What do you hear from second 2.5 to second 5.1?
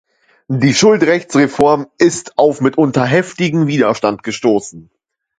mitunter heftigen Widerstand gestoßen.